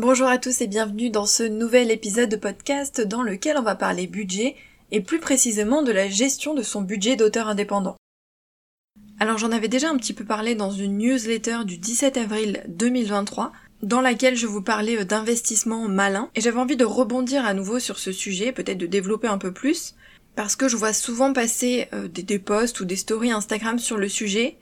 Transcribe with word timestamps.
Bonjour 0.00 0.28
à 0.28 0.38
tous 0.38 0.60
et 0.60 0.68
bienvenue 0.68 1.10
dans 1.10 1.26
ce 1.26 1.42
nouvel 1.42 1.90
épisode 1.90 2.28
de 2.28 2.36
podcast 2.36 3.00
dans 3.00 3.24
lequel 3.24 3.56
on 3.58 3.62
va 3.62 3.74
parler 3.74 4.06
budget 4.06 4.54
et 4.92 5.00
plus 5.00 5.18
précisément 5.18 5.82
de 5.82 5.90
la 5.90 6.08
gestion 6.08 6.54
de 6.54 6.62
son 6.62 6.82
budget 6.82 7.16
d'auteur 7.16 7.48
indépendant. 7.48 7.96
Alors 9.18 9.38
j'en 9.38 9.50
avais 9.50 9.66
déjà 9.66 9.90
un 9.90 9.96
petit 9.96 10.12
peu 10.12 10.24
parlé 10.24 10.54
dans 10.54 10.70
une 10.70 10.98
newsletter 10.98 11.64
du 11.64 11.78
17 11.78 12.16
avril 12.16 12.62
2023 12.68 13.50
dans 13.82 14.00
laquelle 14.00 14.36
je 14.36 14.46
vous 14.46 14.62
parlais 14.62 15.04
d'investissement 15.04 15.88
malin 15.88 16.30
et 16.36 16.42
j'avais 16.42 16.60
envie 16.60 16.76
de 16.76 16.84
rebondir 16.84 17.44
à 17.44 17.52
nouveau 17.52 17.80
sur 17.80 17.98
ce 17.98 18.12
sujet, 18.12 18.52
peut-être 18.52 18.78
de 18.78 18.86
développer 18.86 19.26
un 19.26 19.38
peu 19.38 19.50
plus 19.50 19.96
parce 20.36 20.54
que 20.54 20.68
je 20.68 20.76
vois 20.76 20.92
souvent 20.92 21.32
passer 21.32 21.88
euh, 21.92 22.06
des 22.06 22.38
posts 22.38 22.78
ou 22.78 22.84
des 22.84 22.94
stories 22.94 23.32
Instagram 23.32 23.80
sur 23.80 23.96
le 23.96 24.08
sujet 24.08 24.58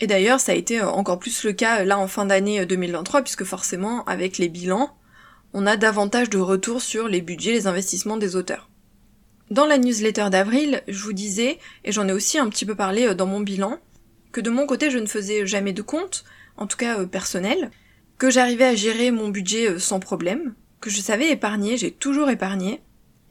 et 0.00 0.06
d'ailleurs, 0.06 0.40
ça 0.40 0.52
a 0.52 0.54
été 0.54 0.80
euh, 0.80 0.88
encore 0.88 1.18
plus 1.18 1.44
le 1.44 1.52
cas 1.52 1.80
euh, 1.80 1.84
là 1.84 1.98
en 1.98 2.08
fin 2.08 2.24
d'année 2.24 2.64
2023, 2.64 3.20
euh, 3.20 3.22
puisque 3.22 3.44
forcément, 3.44 4.04
avec 4.04 4.38
les 4.38 4.48
bilans, 4.48 4.96
on 5.52 5.66
a 5.66 5.76
davantage 5.76 6.30
de 6.30 6.38
retours 6.38 6.82
sur 6.82 7.08
les 7.08 7.20
budgets, 7.20 7.52
les 7.52 7.66
investissements 7.66 8.16
des 8.16 8.36
auteurs. 8.36 8.68
Dans 9.50 9.66
la 9.66 9.78
newsletter 9.78 10.28
d'avril, 10.30 10.82
je 10.88 11.02
vous 11.02 11.14
disais, 11.14 11.58
et 11.84 11.92
j'en 11.92 12.06
ai 12.06 12.12
aussi 12.12 12.38
un 12.38 12.48
petit 12.48 12.66
peu 12.66 12.74
parlé 12.74 13.14
dans 13.14 13.26
mon 13.26 13.40
bilan, 13.40 13.78
que 14.30 14.42
de 14.42 14.50
mon 14.50 14.66
côté, 14.66 14.90
je 14.90 14.98
ne 14.98 15.06
faisais 15.06 15.46
jamais 15.46 15.72
de 15.72 15.80
compte, 15.80 16.24
en 16.58 16.66
tout 16.66 16.76
cas 16.76 17.06
personnel, 17.06 17.70
que 18.18 18.30
j'arrivais 18.30 18.66
à 18.66 18.74
gérer 18.74 19.10
mon 19.10 19.28
budget 19.28 19.78
sans 19.78 20.00
problème, 20.00 20.54
que 20.80 20.90
je 20.90 21.00
savais 21.00 21.30
épargner, 21.30 21.78
j'ai 21.78 21.90
toujours 21.90 22.28
épargné, 22.28 22.82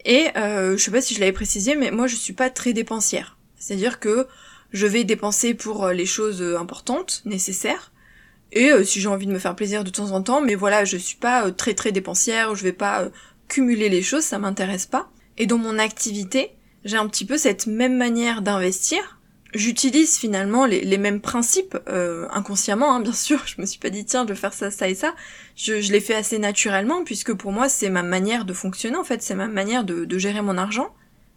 et 0.08 0.30
euh, 0.38 0.78
je 0.78 0.84
sais 0.84 0.92
pas 0.92 1.02
si 1.02 1.14
je 1.14 1.20
l'avais 1.20 1.34
précisé, 1.34 1.76
mais 1.76 1.92
moi 1.92 2.08
je 2.08 2.16
suis 2.16 2.34
pas 2.34 2.50
très 2.50 2.74
dépensière. 2.74 3.38
C'est-à-dire 3.58 4.00
que 4.00 4.26
je 4.72 4.88
vais 4.88 5.04
dépenser 5.04 5.54
pour 5.54 5.86
euh, 5.86 5.94
les 5.94 6.06
choses 6.06 6.42
euh, 6.42 6.60
importantes, 6.60 7.22
nécessaires, 7.26 7.92
et 8.52 8.72
euh, 8.72 8.84
si 8.84 9.02
j'ai 9.02 9.08
envie 9.08 9.28
de 9.28 9.32
me 9.32 9.40
faire 9.40 9.56
plaisir 9.56 9.84
de 9.84 9.90
temps 9.90 10.12
en 10.12 10.22
temps, 10.22 10.42
mais 10.42 10.56
voilà, 10.56 10.86
je 10.86 10.98
suis 10.98 11.18
pas 11.18 11.52
très 11.52 11.74
très 11.74 11.92
dépensière, 11.92 12.56
je 12.56 12.64
vais 12.64 12.74
pas 12.74 13.10
cumuler 13.48 13.90
les 13.90 14.02
choses, 14.02 14.24
ça 14.24 14.40
m'intéresse 14.40 14.86
pas. 14.86 15.10
Et 15.38 15.46
dans 15.46 15.58
mon 15.58 15.78
activité, 15.78 16.52
j'ai 16.86 16.98
un 16.98 17.08
petit 17.08 17.26
peu 17.26 17.38
cette 17.38 17.68
même 17.68 17.98
manière 17.98 18.42
d'investir. 18.42 19.20
J'utilise 19.54 20.18
finalement 20.18 20.66
les, 20.66 20.98
mêmes 20.98 21.22
principes 21.22 21.78
inconsciemment, 22.32 22.96
hein, 22.96 23.00
bien 23.00 23.14
sûr. 23.14 23.44
Je 23.46 23.62
me 23.62 23.66
suis 23.66 23.80
pas 23.80 23.90
dit 23.90 24.06
tiens, 24.06 24.24
je 24.24 24.34
vais 24.34 24.40
faire 24.40 24.54
ça, 24.54 24.72
ça 24.72 24.90
et 24.90 24.96
ça. 24.96 25.14
Je, 25.56 25.82
je 25.82 25.92
l'ai 25.92 26.02
fait 26.02 26.16
assez 26.16 26.40
naturellement 26.40 27.04
puisque 27.04 27.34
pour 27.34 27.52
moi 27.52 27.70
c'est 27.70 27.90
ma 27.90 28.04
manière 28.04 28.46
de 28.46 28.54
fonctionner 28.54 28.98
en 28.98 29.04
fait, 29.04 29.22
c'est 29.22 29.36
ma 29.36 29.48
manière 29.48 29.84
de, 29.84 30.06
de, 30.06 30.18
gérer 30.18 30.42
mon 30.42 30.58
argent. 30.58 30.94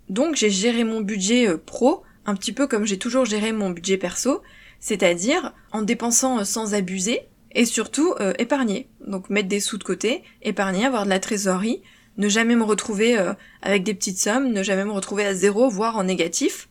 Donc 0.09 0.37
j'ai 0.37 0.51
géré 0.51 0.85
mon 0.85 1.01
budget 1.01 1.49
pro 1.67 2.05
un 2.27 2.35
petit 2.35 2.53
peu 2.53 2.67
comme 2.67 2.87
j'ai 2.87 2.99
toujours 2.99 3.25
géré 3.25 3.53
mon 3.53 3.71
budget 3.71 3.97
perso, 3.97 4.43
c'est-à-dire 4.79 5.53
en 5.73 5.83
dépensant 5.83 6.45
sans 6.45 6.75
abuser 6.75 7.23
et 7.53 7.65
surtout 7.65 8.15
euh, 8.21 8.33
épargner. 8.39 8.89
Donc 9.07 9.31
mettre 9.31 9.49
des 9.49 9.61
sous 9.61 9.79
de 9.79 9.85
côté, 9.85 10.23
épargner, 10.43 10.87
avoir 10.87 11.05
de 11.05 11.11
la 11.11 11.21
trésorerie, 11.21 11.83
ne 12.17 12.29
jamais 12.29 12.57
me 12.57 12.65
retrouver 12.65 13.19
euh, 13.19 13.33
avec 13.63 13.83
des 13.83 13.95
petites 13.95 14.19
sommes, 14.19 14.53
ne 14.53 14.63
jamais 14.63 14.85
me 14.85 14.93
retrouver 14.93 15.25
à 15.25 15.35
zéro, 15.35 15.69
voire 15.69 15.97
en 15.97 16.05
négatif. 16.05 16.69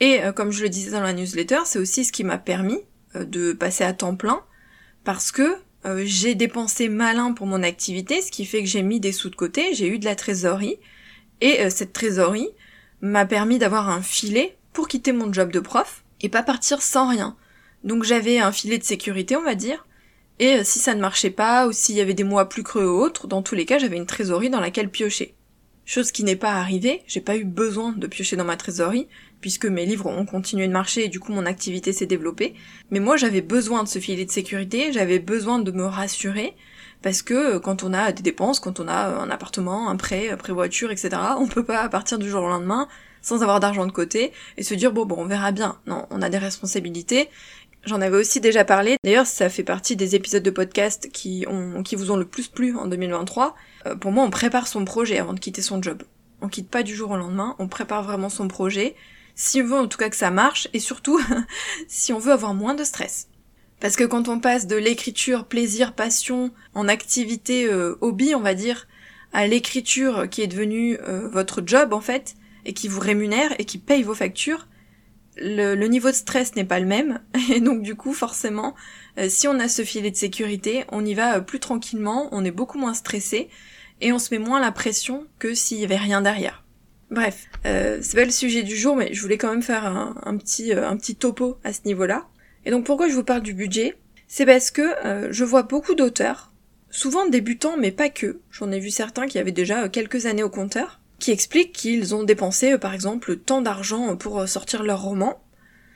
Et 0.00 0.22
euh, 0.22 0.32
comme 0.32 0.50
je 0.50 0.62
le 0.62 0.68
disais 0.68 0.90
dans 0.90 1.02
la 1.02 1.12
newsletter, 1.12 1.60
c'est 1.64 1.78
aussi 1.78 2.04
ce 2.04 2.12
qui 2.12 2.24
m'a 2.24 2.38
permis 2.38 2.78
de 3.14 3.52
passer 3.52 3.84
à 3.84 3.94
temps 3.94 4.16
plein, 4.16 4.42
parce 5.02 5.32
que 5.32 5.56
j'ai 6.04 6.34
dépensé 6.34 6.90
malin 6.90 7.32
pour 7.32 7.46
mon 7.46 7.62
activité, 7.62 8.20
ce 8.20 8.30
qui 8.30 8.44
fait 8.44 8.62
que 8.62 8.68
j'ai 8.68 8.82
mis 8.82 9.00
des 9.00 9.12
sous 9.12 9.30
de 9.30 9.34
côté, 9.34 9.72
j'ai 9.72 9.88
eu 9.88 9.98
de 9.98 10.04
la 10.04 10.14
trésorerie, 10.14 10.76
et 11.40 11.70
cette 11.70 11.94
trésorerie 11.94 12.50
m'a 13.00 13.24
permis 13.24 13.58
d'avoir 13.58 13.88
un 13.88 14.02
filet 14.02 14.58
pour 14.78 14.86
quitter 14.86 15.10
mon 15.10 15.32
job 15.32 15.50
de 15.50 15.58
prof 15.58 16.04
et 16.20 16.28
pas 16.28 16.44
partir 16.44 16.82
sans 16.82 17.08
rien. 17.08 17.36
Donc 17.82 18.04
j'avais 18.04 18.38
un 18.38 18.52
filet 18.52 18.78
de 18.78 18.84
sécurité, 18.84 19.34
on 19.34 19.42
va 19.42 19.56
dire, 19.56 19.84
et 20.38 20.58
euh, 20.58 20.62
si 20.62 20.78
ça 20.78 20.94
ne 20.94 21.00
marchait 21.00 21.30
pas, 21.30 21.66
ou 21.66 21.72
s'il 21.72 21.96
y 21.96 22.00
avait 22.00 22.14
des 22.14 22.22
mois 22.22 22.48
plus 22.48 22.62
creux 22.62 22.86
ou 22.86 23.00
autres, 23.00 23.26
dans 23.26 23.42
tous 23.42 23.56
les 23.56 23.66
cas, 23.66 23.78
j'avais 23.78 23.96
une 23.96 24.06
trésorerie 24.06 24.50
dans 24.50 24.60
laquelle 24.60 24.88
piocher. 24.88 25.34
Chose 25.84 26.12
qui 26.12 26.22
n'est 26.22 26.36
pas 26.36 26.52
arrivée, 26.52 27.02
j'ai 27.08 27.20
pas 27.20 27.36
eu 27.36 27.42
besoin 27.42 27.90
de 27.90 28.06
piocher 28.06 28.36
dans 28.36 28.44
ma 28.44 28.56
trésorerie, 28.56 29.08
puisque 29.40 29.66
mes 29.66 29.84
livres 29.84 30.06
ont 30.06 30.26
continué 30.26 30.68
de 30.68 30.72
marcher 30.72 31.06
et 31.06 31.08
du 31.08 31.18
coup 31.18 31.32
mon 31.32 31.44
activité 31.44 31.92
s'est 31.92 32.06
développée. 32.06 32.54
Mais 32.92 33.00
moi 33.00 33.16
j'avais 33.16 33.40
besoin 33.40 33.82
de 33.82 33.88
ce 33.88 33.98
filet 33.98 34.26
de 34.26 34.30
sécurité, 34.30 34.92
j'avais 34.92 35.18
besoin 35.18 35.58
de 35.58 35.72
me 35.72 35.86
rassurer, 35.86 36.54
parce 37.02 37.22
que 37.22 37.56
euh, 37.56 37.60
quand 37.60 37.82
on 37.82 37.92
a 37.92 38.12
des 38.12 38.22
dépenses, 38.22 38.60
quand 38.60 38.80
on 38.80 38.88
a 38.88 39.06
un 39.06 39.30
appartement, 39.30 39.88
un 39.88 39.96
prêt, 39.96 40.30
un 40.30 40.36
prêt 40.36 40.52
voiture, 40.52 40.90
etc., 40.90 41.10
on 41.38 41.46
peut 41.46 41.64
pas 41.64 41.88
partir 41.88 42.18
du 42.18 42.28
jour 42.28 42.42
au 42.42 42.48
lendemain 42.48 42.88
sans 43.22 43.42
avoir 43.42 43.60
d'argent 43.60 43.86
de 43.86 43.92
côté 43.92 44.32
et 44.56 44.62
se 44.62 44.74
dire 44.74 44.92
bon 44.92 45.04
bon 45.04 45.16
on 45.18 45.26
verra 45.26 45.52
bien. 45.52 45.78
Non, 45.86 46.06
on 46.10 46.22
a 46.22 46.28
des 46.28 46.38
responsabilités. 46.38 47.28
J'en 47.84 48.00
avais 48.00 48.16
aussi 48.16 48.40
déjà 48.40 48.64
parlé. 48.64 48.96
D'ailleurs, 49.04 49.26
ça 49.26 49.48
fait 49.48 49.62
partie 49.62 49.96
des 49.96 50.14
épisodes 50.14 50.42
de 50.42 50.50
podcast 50.50 51.08
qui 51.12 51.46
ont 51.48 51.82
qui 51.82 51.96
vous 51.96 52.10
ont 52.10 52.16
le 52.16 52.24
plus 52.24 52.48
plu 52.48 52.76
en 52.76 52.86
2023. 52.86 53.54
Euh, 53.86 53.96
pour 53.96 54.12
moi, 54.12 54.24
on 54.24 54.30
prépare 54.30 54.66
son 54.66 54.84
projet 54.84 55.18
avant 55.18 55.32
de 55.32 55.40
quitter 55.40 55.62
son 55.62 55.82
job. 55.82 56.02
On 56.40 56.48
quitte 56.48 56.70
pas 56.70 56.82
du 56.82 56.94
jour 56.94 57.10
au 57.10 57.16
lendemain, 57.16 57.56
on 57.58 57.68
prépare 57.68 58.02
vraiment 58.02 58.28
son 58.28 58.48
projet. 58.48 58.94
Si 59.34 59.62
on 59.62 59.66
veut 59.66 59.78
en 59.78 59.86
tout 59.86 59.98
cas 59.98 60.08
que 60.08 60.16
ça 60.16 60.30
marche 60.30 60.68
et 60.72 60.80
surtout 60.80 61.20
si 61.88 62.12
on 62.12 62.18
veut 62.18 62.32
avoir 62.32 62.54
moins 62.54 62.74
de 62.74 62.84
stress. 62.84 63.28
Parce 63.80 63.96
que 63.96 64.04
quand 64.04 64.28
on 64.28 64.40
passe 64.40 64.66
de 64.66 64.76
l'écriture, 64.76 65.44
plaisir, 65.44 65.94
passion, 65.94 66.50
en 66.74 66.88
activité 66.88 67.66
euh, 67.66 67.96
hobby, 68.00 68.34
on 68.34 68.40
va 68.40 68.54
dire, 68.54 68.88
à 69.32 69.46
l'écriture 69.46 70.28
qui 70.28 70.42
est 70.42 70.48
devenue 70.48 70.98
euh, 71.06 71.28
votre 71.28 71.62
job 71.64 71.92
en 71.92 72.00
fait, 72.00 72.34
et 72.64 72.72
qui 72.72 72.88
vous 72.88 73.00
rémunère 73.00 73.54
et 73.58 73.64
qui 73.64 73.78
paye 73.78 74.02
vos 74.02 74.14
factures, 74.14 74.66
le, 75.40 75.76
niveau 75.86 76.08
de 76.08 76.14
stress 76.14 76.56
n'est 76.56 76.64
pas 76.64 76.80
le 76.80 76.86
même 76.86 77.20
et 77.52 77.60
donc 77.60 77.82
du 77.82 77.94
coup 77.94 78.12
forcément 78.12 78.74
euh, 79.18 79.28
si 79.28 79.46
on 79.46 79.60
a 79.60 79.68
ce 79.68 79.82
filet 79.84 80.10
de 80.10 80.16
sécurité 80.16 80.84
on 80.90 81.04
y 81.04 81.14
va 81.14 81.40
plus 81.40 81.60
tranquillement, 81.60 82.28
on 82.32 82.44
est 82.44 82.50
beaucoup 82.50 82.78
moins 82.78 82.94
stressé 82.94 83.48
et 84.00 84.12
on 84.12 84.18
se 84.18 84.34
met 84.34 84.40
moins 84.40 84.58
la 84.58 84.72
pression 84.72 85.28
que 85.38 85.54
s'il 85.54 85.78
y 85.78 85.84
avait 85.84 85.96
rien 85.96 86.22
derrière. 86.22 86.64
Bref, 87.10 87.46
c'est 87.62 88.14
pas 88.16 88.24
le 88.24 88.30
sujet 88.30 88.64
du 88.64 88.76
jour 88.76 88.96
mais 88.96 89.14
je 89.14 89.22
voulais 89.22 89.38
quand 89.38 89.50
même 89.50 89.62
faire 89.62 89.86
un, 89.86 90.36
petit 90.36 90.72
un 90.72 90.96
petit 90.96 91.14
topo 91.14 91.58
à 91.62 91.72
ce 91.72 91.80
niveau-là. 91.84 92.26
Et 92.64 92.70
donc 92.70 92.84
pourquoi 92.84 93.08
je 93.08 93.14
vous 93.14 93.24
parle 93.24 93.42
du 93.42 93.54
budget? 93.54 93.96
C'est 94.26 94.46
parce 94.46 94.70
que 94.70 94.94
je 95.30 95.44
vois 95.44 95.62
beaucoup 95.62 95.94
d'auteurs, 95.94 96.52
souvent 96.90 97.26
débutants 97.26 97.78
mais 97.78 97.92
pas 97.92 98.10
que. 98.10 98.40
J'en 98.50 98.70
ai 98.70 98.78
vu 98.78 98.90
certains 98.90 99.26
qui 99.26 99.38
avaient 99.38 99.52
déjà 99.52 99.88
quelques 99.88 100.26
années 100.26 100.42
au 100.42 100.50
compteur 100.50 101.00
qui 101.18 101.30
expliquent 101.32 101.72
qu'ils 101.72 102.14
ont 102.14 102.22
dépensé 102.22 102.72
euh, 102.72 102.78
par 102.78 102.94
exemple 102.94 103.36
tant 103.36 103.60
d'argent 103.60 104.16
pour 104.16 104.40
euh, 104.40 104.46
sortir 104.46 104.82
leur 104.82 105.02
roman, 105.02 105.40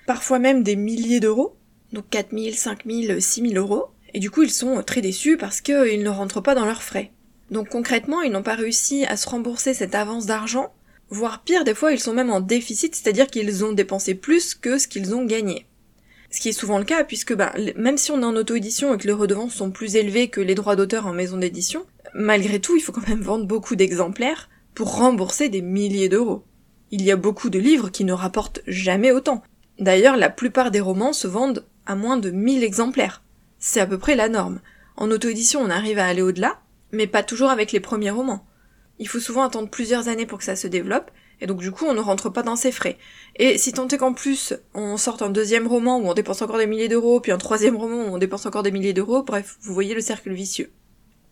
parfois 0.07 0.39
même 0.39 0.63
des 0.63 0.77
milliers 0.77 1.21
d'euros, 1.21 1.57
donc 1.93 2.09
4000, 2.11 2.57
5000, 2.57 3.23
6000 3.23 3.57
euros, 3.57 3.87
et 4.15 4.19
du 4.19 4.31
coup 4.31 4.43
ils 4.43 4.51
sont 4.51 4.79
euh, 4.79 4.83
très 4.83 5.01
déçus 5.01 5.37
parce 5.37 5.61
qu'ils 5.61 6.03
ne 6.03 6.09
rentrent 6.09 6.41
pas 6.41 6.55
dans 6.55 6.67
leurs 6.67 6.83
frais. 6.83 7.13
Donc 7.51 7.69
concrètement, 7.69 8.23
ils 8.23 8.33
n'ont 8.33 8.43
pas 8.43 8.55
réussi 8.55 9.05
à 9.05 9.17
se 9.17 9.29
rembourser 9.29 9.75
cette 9.75 9.95
avance 9.95 10.27
d'argent, 10.27 10.73
voire 11.11 11.43
pire, 11.43 11.65
des 11.65 11.75
fois 11.75 11.93
ils 11.93 12.01
sont 12.01 12.15
même 12.15 12.31
en 12.31 12.41
déficit, 12.41 12.95
c'est-à-dire 12.95 13.27
qu'ils 13.27 13.65
ont 13.65 13.73
dépensé 13.73 14.15
plus 14.15 14.55
que 14.55 14.79
ce 14.79 14.89
qu'ils 14.89 15.15
ont 15.15 15.25
gagné. 15.25 15.67
Ce 16.33 16.41
qui 16.41 16.49
est 16.49 16.53
souvent 16.53 16.79
le 16.79 16.85
cas, 16.85 17.05
puisque 17.05 17.35
bah, 17.35 17.53
même 17.77 17.99
si 17.99 18.11
on 18.11 18.23
est 18.23 18.25
en 18.25 18.37
auto-édition 18.37 18.95
et 18.95 18.99
que 18.99 19.07
les 19.07 19.13
redevances 19.13 19.55
sont 19.55 19.71
plus 19.71 19.97
élevées 19.97 20.29
que 20.29 20.41
les 20.41 20.55
droits 20.55 20.77
d'auteur 20.77 21.07
en 21.07 21.13
maison 21.13 21.37
d'édition, 21.37 21.85
malgré 22.15 22.59
tout, 22.59 22.75
il 22.75 22.81
faut 22.81 22.91
quand 22.91 23.07
même 23.07 23.21
vendre 23.21 23.47
beaucoup 23.47 23.77
d'exemplaires, 23.77 24.49
pour 24.75 24.97
rembourser 24.97 25.51
des 25.51 25.61
milliers 25.61 26.09
d'euros. 26.09 26.45
Il 26.91 27.03
y 27.03 27.13
a 27.13 27.17
beaucoup 27.17 27.51
de 27.51 27.59
livres 27.59 27.91
qui 27.91 28.05
ne 28.05 28.15
rapportent 28.15 28.63
jamais 28.67 29.13
autant. 29.13 29.43
D'ailleurs, 29.79 30.17
la 30.17 30.31
plupart 30.31 30.71
des 30.71 30.81
romans 30.81 31.13
se 31.13 31.29
vendent 31.29 31.67
à 31.85 31.97
moins 31.97 32.17
de 32.17 32.31
1000 32.31 32.65
exemplaires. 32.65 33.23
C'est 33.59 33.81
à 33.81 33.87
peu 33.87 33.99
près 33.99 34.15
la 34.15 34.31
norme. 34.31 34.61
En 34.97 35.11
auto-édition, 35.11 35.61
on 35.61 35.69
arrive 35.69 35.99
à 35.99 36.07
aller 36.07 36.23
au-delà, 36.23 36.61
mais 36.93 37.07
pas 37.07 37.23
toujours 37.23 37.51
avec 37.51 37.73
les 37.73 37.81
premiers 37.81 38.11
romans. 38.11 38.47
Il 38.99 39.09
faut 39.09 39.21
souvent 39.21 39.43
attendre 39.43 39.69
plusieurs 39.69 40.09
années 40.09 40.27
pour 40.27 40.39
que 40.39 40.45
ça 40.45 40.57
se 40.57 40.67
développe, 40.67 41.11
et 41.43 41.47
donc 41.47 41.59
du 41.59 41.73
coup 41.73 41.85
on 41.87 41.93
ne 41.93 42.01
rentre 42.01 42.31
pas 42.31 42.43
dans 42.43 42.57
ses 42.57 42.73
frais. 42.73 42.97
Et 43.37 43.59
si 43.59 43.73
tant 43.73 43.89
est 43.89 43.99
qu'en 43.99 44.15
plus 44.15 44.55
on 44.75 44.97
sorte 44.97 45.23
un 45.23 45.29
deuxième 45.29 45.67
roman 45.67 45.99
où 45.99 46.07
on 46.07 46.15
dépense 46.15 46.41
encore 46.41 46.59
des 46.59 46.69
milliers 46.69 46.89
d'euros, 46.89 47.21
puis 47.21 47.33
un 47.33 47.39
troisième 47.39 47.77
roman 47.77 48.05
où 48.05 48.15
on 48.15 48.19
dépense 48.19 48.47
encore 48.47 48.63
des 48.63 48.71
milliers 48.71 48.93
d'euros, 48.93 49.25
bref, 49.25 49.59
vous 49.61 49.75
voyez 49.75 49.95
le 49.95 50.01
cercle 50.01 50.33
vicieux. 50.33 50.73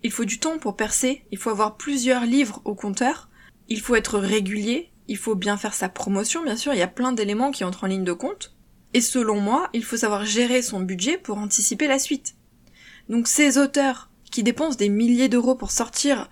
Il 0.03 0.11
faut 0.11 0.25
du 0.25 0.41
temps 0.41 0.59
pour 0.59 0.77
percer, 0.77 1.23
il 1.31 1.39
faut 1.39 1.51
avoir 1.51 1.77
plusieurs 1.77 2.27
livres 2.27 2.61
au 2.65 2.75
compteur, 2.75 3.29
il 3.69 3.81
faut 3.81 3.95
être 3.95 4.19
régulier, 4.19 4.91
il 5.07 5.17
faut 5.17 5.37
bien 5.37 5.57
faire 5.57 5.75
sa 5.75 5.89
promotion, 5.89 6.43
bien 6.43 6.57
sûr, 6.57 6.73
il 6.73 6.79
y 6.79 6.83
a 6.83 6.89
plein 6.89 7.13
d'éléments 7.13 7.53
qui 7.53 7.65
entrent 7.65 7.85
en 7.85 7.89
ligne 7.89 8.05
de 8.05 8.13
compte. 8.13 8.55
Et 8.93 9.01
selon 9.01 9.41
moi, 9.41 9.69
il 9.73 9.85
faut 9.85 9.97
savoir 9.97 10.25
gérer 10.25 10.63
son 10.63 10.81
budget 10.81 11.19
pour 11.19 11.39
anticiper 11.39 11.87
la 11.87 12.01
suite. 12.01 12.35
Donc 13.09 13.29
ces 13.29 13.59
auteurs 13.59 14.11
qui 14.33 14.43
dépensent 14.43 14.77
des 14.77 14.89
milliers 14.89 15.29
d'euros 15.29 15.55
pour 15.55 15.71
sortir 15.71 16.29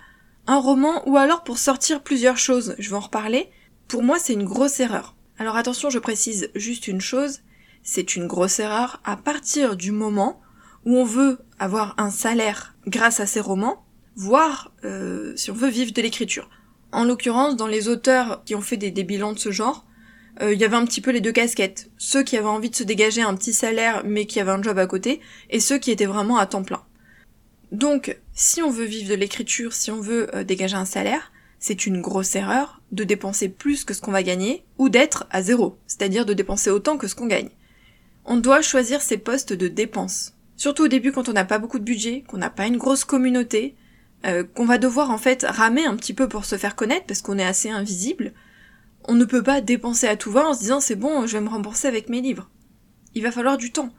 un 0.47 0.59
roman 0.59 1.07
ou 1.07 1.15
alors 1.15 1.43
pour 1.43 1.59
sortir 1.59 2.01
plusieurs 2.01 2.37
choses, 2.37 2.75
je 2.79 2.89
vais 2.89 2.95
en 2.95 3.01
reparler, 3.01 3.49
pour 3.89 4.03
moi 4.03 4.19
c'est 4.19 4.33
une 4.33 4.45
grosse 4.45 4.79
erreur. 4.79 5.15
Alors 5.37 5.57
attention, 5.57 5.89
je 5.89 5.99
précise 5.99 6.49
juste 6.55 6.87
une 6.87 7.01
chose, 7.01 7.39
c'est 7.83 8.15
une 8.15 8.27
grosse 8.27 8.59
erreur 8.59 9.01
à 9.03 9.17
partir 9.17 9.75
du 9.75 9.91
moment 9.91 10.41
où 10.85 10.97
on 10.97 11.03
veut 11.03 11.39
avoir 11.59 11.95
un 11.97 12.11
salaire 12.11 12.75
grâce 12.87 13.19
à 13.19 13.25
ses 13.25 13.39
romans, 13.39 13.83
voire 14.15 14.71
euh, 14.85 15.33
si 15.35 15.51
on 15.51 15.55
veut 15.55 15.69
vivre 15.69 15.91
de 15.91 16.01
l'écriture. 16.01 16.49
En 16.91 17.03
l'occurrence, 17.03 17.55
dans 17.55 17.67
les 17.67 17.87
auteurs 17.87 18.43
qui 18.45 18.55
ont 18.55 18.61
fait 18.61 18.77
des, 18.77 18.91
bilans 19.03 19.33
de 19.33 19.39
ce 19.39 19.51
genre, 19.51 19.85
euh, 20.41 20.53
il 20.53 20.59
y 20.59 20.65
avait 20.65 20.75
un 20.75 20.85
petit 20.85 21.01
peu 21.01 21.11
les 21.11 21.21
deux 21.21 21.31
casquettes. 21.31 21.89
Ceux 21.97 22.23
qui 22.23 22.37
avaient 22.37 22.47
envie 22.47 22.69
de 22.69 22.75
se 22.75 22.83
dégager 22.83 23.21
un 23.21 23.35
petit 23.35 23.53
salaire 23.53 24.03
mais 24.05 24.25
qui 24.25 24.39
avaient 24.39 24.51
un 24.51 24.61
job 24.61 24.77
à 24.77 24.87
côté, 24.87 25.21
et 25.49 25.59
ceux 25.59 25.77
qui 25.77 25.91
étaient 25.91 26.05
vraiment 26.05 26.37
à 26.37 26.45
temps 26.45 26.63
plein. 26.63 26.83
Donc, 27.71 28.17
si 28.33 28.61
on 28.61 28.71
veut 28.71 28.85
vivre 28.85 29.09
de 29.09 29.15
l'écriture, 29.15 29.73
si 29.73 29.91
on 29.91 30.01
veut 30.01 30.35
euh, 30.35 30.43
dégager 30.43 30.75
un 30.75 30.85
salaire, 30.85 31.31
c'est 31.59 31.85
une 31.85 32.01
grosse 32.01 32.35
erreur 32.35 32.81
de 32.91 33.03
dépenser 33.03 33.49
plus 33.49 33.83
que 33.83 33.93
ce 33.93 34.01
qu'on 34.01 34.11
va 34.11 34.23
gagner 34.23 34.65
ou 34.77 34.89
d'être 34.89 35.27
à 35.29 35.41
zéro, 35.41 35.77
c'est-à-dire 35.87 36.25
de 36.25 36.33
dépenser 36.33 36.69
autant 36.69 36.97
que 36.97 37.07
ce 37.07 37.15
qu'on 37.15 37.27
gagne. 37.27 37.49
On 38.25 38.37
doit 38.37 38.61
choisir 38.61 39.01
ses 39.01 39.17
postes 39.17 39.53
de 39.53 39.67
dépenses. 39.67 40.33
Surtout 40.55 40.83
au 40.83 40.87
début 40.87 41.11
quand 41.11 41.29
on 41.29 41.33
n'a 41.33 41.45
pas 41.45 41.59
beaucoup 41.59 41.79
de 41.79 41.83
budget, 41.83 42.23
qu'on 42.27 42.37
n'a 42.37 42.49
pas 42.49 42.67
une 42.67 42.77
grosse 42.77 43.03
communauté, 43.03 43.75
euh, 44.25 44.43
qu'on 44.43 44.65
va 44.65 44.77
devoir 44.77 45.11
en 45.11 45.17
fait 45.17 45.45
ramer 45.47 45.85
un 45.85 45.95
petit 45.95 46.13
peu 46.13 46.27
pour 46.27 46.45
se 46.45 46.57
faire 46.57 46.75
connaître 46.75 47.05
parce 47.05 47.21
qu'on 47.21 47.37
est 47.37 47.45
assez 47.45 47.69
invisible. 47.69 48.33
On 49.05 49.15
ne 49.15 49.25
peut 49.25 49.43
pas 49.43 49.61
dépenser 49.61 50.07
à 50.07 50.17
tout 50.17 50.31
va 50.31 50.47
en 50.47 50.53
se 50.53 50.59
disant 50.59 50.79
c'est 50.79 50.95
bon, 50.95 51.25
je 51.27 51.33
vais 51.33 51.43
me 51.43 51.49
rembourser 51.49 51.87
avec 51.87 52.09
mes 52.09 52.21
livres. 52.21 52.49
Il 53.15 53.23
va 53.23 53.31
falloir 53.31 53.57
du 53.57 53.71
temps. 53.71 53.93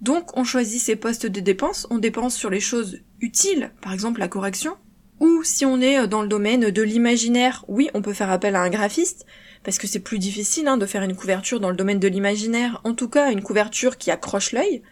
Donc 0.00 0.36
on 0.36 0.42
choisit 0.42 0.82
ses 0.82 0.96
postes 0.96 1.26
de 1.26 1.40
dépenses, 1.40 1.86
on 1.90 1.98
dépense 1.98 2.34
sur 2.34 2.50
les 2.50 2.60
choses 2.60 2.98
utiles, 3.20 3.70
par 3.80 3.92
exemple 3.92 4.18
la 4.18 4.26
correction, 4.26 4.76
ou 5.22 5.44
si 5.44 5.64
on 5.64 5.80
est 5.80 6.08
dans 6.08 6.20
le 6.20 6.26
domaine 6.26 6.72
de 6.72 6.82
l'imaginaire, 6.82 7.64
oui, 7.68 7.88
on 7.94 8.02
peut 8.02 8.12
faire 8.12 8.32
appel 8.32 8.56
à 8.56 8.60
un 8.60 8.70
graphiste, 8.70 9.24
parce 9.62 9.78
que 9.78 9.86
c'est 9.86 10.00
plus 10.00 10.18
difficile 10.18 10.66
hein, 10.66 10.76
de 10.76 10.84
faire 10.84 11.04
une 11.04 11.14
couverture 11.14 11.60
dans 11.60 11.70
le 11.70 11.76
domaine 11.76 12.00
de 12.00 12.08
l'imaginaire, 12.08 12.80
en 12.82 12.92
tout 12.92 13.08
cas 13.08 13.30
une 13.30 13.40
couverture 13.40 13.98
qui 13.98 14.10
accroche 14.10 14.50
l'œil. 14.50 14.82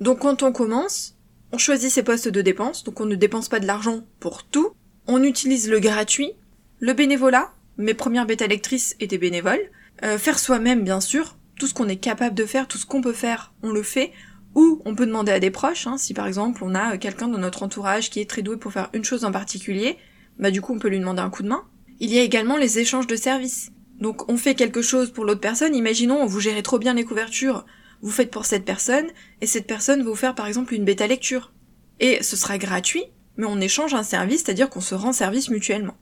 Donc 0.00 0.20
quand 0.20 0.42
on 0.42 0.50
commence, 0.50 1.18
on 1.52 1.58
choisit 1.58 1.90
ses 1.90 2.02
postes 2.02 2.28
de 2.28 2.40
dépenses, 2.40 2.84
donc 2.84 3.02
on 3.02 3.04
ne 3.04 3.16
dépense 3.16 3.50
pas 3.50 3.60
de 3.60 3.66
l'argent 3.66 4.00
pour 4.18 4.44
tout, 4.44 4.72
on 5.06 5.22
utilise 5.22 5.68
le 5.68 5.78
gratuit, 5.78 6.32
le 6.80 6.94
bénévolat, 6.94 7.52
mes 7.76 7.92
premières 7.92 8.24
bêta 8.24 8.46
lectrices 8.46 8.96
étaient 8.98 9.18
bénévoles, 9.18 9.70
euh, 10.04 10.16
faire 10.16 10.38
soi-même 10.38 10.84
bien 10.84 11.02
sûr, 11.02 11.36
tout 11.58 11.66
ce 11.66 11.74
qu'on 11.74 11.90
est 11.90 11.96
capable 11.96 12.34
de 12.34 12.46
faire, 12.46 12.66
tout 12.66 12.78
ce 12.78 12.86
qu'on 12.86 13.02
peut 13.02 13.12
faire, 13.12 13.52
on 13.62 13.72
le 13.72 13.82
fait, 13.82 14.12
ou 14.56 14.80
on 14.86 14.94
peut 14.94 15.06
demander 15.06 15.30
à 15.30 15.38
des 15.38 15.50
proches, 15.50 15.86
hein, 15.86 15.98
si 15.98 16.14
par 16.14 16.26
exemple 16.26 16.64
on 16.64 16.74
a 16.74 16.96
quelqu'un 16.96 17.28
dans 17.28 17.38
notre 17.38 17.62
entourage 17.62 18.10
qui 18.10 18.20
est 18.20 18.28
très 18.28 18.42
doué 18.42 18.56
pour 18.56 18.72
faire 18.72 18.88
une 18.94 19.04
chose 19.04 19.24
en 19.24 19.30
particulier, 19.30 19.98
bah 20.38 20.50
du 20.50 20.62
coup 20.62 20.74
on 20.74 20.78
peut 20.78 20.88
lui 20.88 20.98
demander 20.98 21.20
un 21.20 21.30
coup 21.30 21.42
de 21.42 21.48
main. 21.48 21.62
Il 22.00 22.12
y 22.12 22.18
a 22.18 22.22
également 22.22 22.56
les 22.56 22.78
échanges 22.78 23.06
de 23.06 23.16
services. 23.16 23.70
Donc 24.00 24.30
on 24.30 24.38
fait 24.38 24.54
quelque 24.54 24.82
chose 24.82 25.10
pour 25.12 25.26
l'autre 25.26 25.40
personne, 25.42 25.74
imaginons 25.74 26.24
vous 26.24 26.40
gérez 26.40 26.62
trop 26.62 26.78
bien 26.78 26.94
les 26.94 27.04
couvertures, 27.04 27.66
vous 28.00 28.10
faites 28.10 28.30
pour 28.30 28.46
cette 28.46 28.64
personne, 28.64 29.06
et 29.42 29.46
cette 29.46 29.66
personne 29.66 30.02
va 30.02 30.08
vous 30.08 30.16
faire 30.16 30.34
par 30.34 30.46
exemple 30.46 30.74
une 30.74 30.84
bêta 30.84 31.06
lecture. 31.06 31.52
Et 32.00 32.22
ce 32.22 32.36
sera 32.36 32.56
gratuit, 32.56 33.04
mais 33.36 33.46
on 33.46 33.60
échange 33.60 33.92
un 33.92 34.02
service, 34.02 34.42
c'est-à-dire 34.44 34.70
qu'on 34.70 34.80
se 34.80 34.94
rend 34.94 35.12
service 35.12 35.50
mutuellement. 35.50 35.96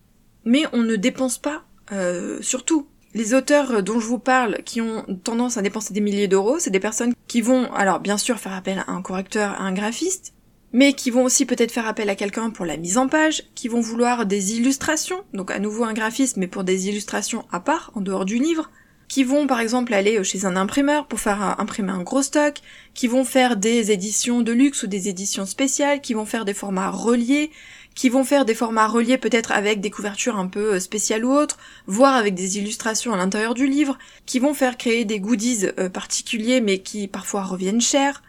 Mais 0.44 0.64
on 0.72 0.82
ne 0.82 0.96
dépense 0.96 1.38
pas, 1.38 1.64
euh, 1.90 2.38
surtout, 2.40 2.86
les 3.14 3.32
auteurs 3.32 3.82
dont 3.82 4.00
je 4.00 4.06
vous 4.06 4.18
parle, 4.18 4.58
qui 4.64 4.80
ont 4.80 5.04
tendance 5.22 5.56
à 5.56 5.62
dépenser 5.62 5.94
des 5.94 6.00
milliers 6.00 6.28
d'euros, 6.28 6.58
c'est 6.58 6.70
des 6.70 6.80
personnes 6.80 7.14
qui 7.28 7.40
vont, 7.40 7.72
alors 7.72 8.00
bien 8.00 8.18
sûr, 8.18 8.38
faire 8.38 8.52
appel 8.52 8.84
à 8.86 8.90
un 8.90 9.02
correcteur, 9.02 9.52
à 9.52 9.62
un 9.62 9.72
graphiste, 9.72 10.34
mais 10.72 10.92
qui 10.92 11.10
vont 11.10 11.22
aussi 11.22 11.46
peut-être 11.46 11.70
faire 11.70 11.86
appel 11.86 12.10
à 12.10 12.16
quelqu'un 12.16 12.50
pour 12.50 12.66
la 12.66 12.76
mise 12.76 12.98
en 12.98 13.06
page, 13.06 13.44
qui 13.54 13.68
vont 13.68 13.80
vouloir 13.80 14.26
des 14.26 14.56
illustrations, 14.56 15.22
donc 15.32 15.52
à 15.52 15.60
nouveau 15.60 15.84
un 15.84 15.92
graphiste, 15.92 16.36
mais 16.36 16.48
pour 16.48 16.64
des 16.64 16.88
illustrations 16.88 17.44
à 17.52 17.60
part, 17.60 17.92
en 17.94 18.00
dehors 18.00 18.24
du 18.24 18.38
livre, 18.38 18.68
qui 19.06 19.22
vont 19.22 19.46
par 19.46 19.60
exemple 19.60 19.94
aller 19.94 20.24
chez 20.24 20.44
un 20.44 20.56
imprimeur 20.56 21.06
pour 21.06 21.20
faire 21.20 21.60
imprimer 21.60 21.92
un 21.92 22.02
gros 22.02 22.22
stock, 22.22 22.56
qui 22.94 23.06
vont 23.06 23.24
faire 23.24 23.56
des 23.56 23.92
éditions 23.92 24.40
de 24.40 24.50
luxe 24.50 24.82
ou 24.82 24.86
des 24.88 25.08
éditions 25.08 25.46
spéciales, 25.46 26.00
qui 26.00 26.14
vont 26.14 26.26
faire 26.26 26.44
des 26.44 26.54
formats 26.54 26.90
reliés, 26.90 27.52
qui 27.94 28.08
vont 28.08 28.24
faire 28.24 28.44
des 28.44 28.54
formats 28.54 28.88
reliés 28.88 29.18
peut-être 29.18 29.52
avec 29.52 29.80
des 29.80 29.90
couvertures 29.90 30.36
un 30.36 30.48
peu 30.48 30.74
euh, 30.74 30.80
spéciales 30.80 31.24
ou 31.24 31.32
autres, 31.32 31.58
voire 31.86 32.14
avec 32.14 32.34
des 32.34 32.58
illustrations 32.58 33.12
à 33.12 33.16
l'intérieur 33.16 33.54
du 33.54 33.66
livre, 33.66 33.98
qui 34.26 34.40
vont 34.40 34.54
faire 34.54 34.76
créer 34.76 35.04
des 35.04 35.20
goodies 35.20 35.66
euh, 35.78 35.88
particuliers 35.88 36.60
mais 36.60 36.78
qui 36.78 37.08
parfois 37.08 37.44
reviennent 37.44 37.80
cher, 37.80 38.22